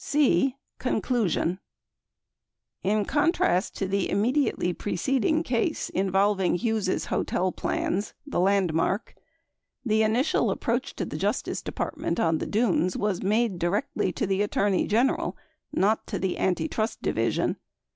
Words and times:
C. 0.03 0.55
Conclusion 0.79 1.59
In 2.81 3.05
contrast 3.05 3.75
to 3.75 3.85
the 3.87 4.09
immediately 4.09 4.73
preceding 4.73 5.43
case 5.43 5.89
involving 5.89 6.55
Hughes' 6.55 7.05
hotel 7.05 7.51
plans 7.51 8.15
(the 8.25 8.39
Landmark), 8.39 9.13
the 9.85 10.01
initial 10.01 10.49
approach 10.49 10.95
to 10.95 11.05
the 11.05 11.17
Justice 11.17 11.61
De 11.61 11.71
partment 11.71 12.19
on 12.19 12.39
the 12.39 12.47
Dunes 12.47 12.97
was 12.97 13.21
made 13.21 13.59
directly 13.59 14.11
to 14.13 14.25
the 14.25 14.41
Attorney 14.41 14.87
General, 14.87 15.37
not 15.71 16.07
to 16.07 16.17
the 16.17 16.39
Antitrust 16.39 17.03
Division. 17.03 17.57